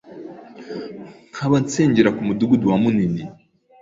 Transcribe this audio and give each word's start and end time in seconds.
Nkaba 1.31 1.55
nsengera 1.63 2.09
ku 2.15 2.21
mudugudu 2.27 2.65
wa 2.71 2.77
Munini, 2.83 3.23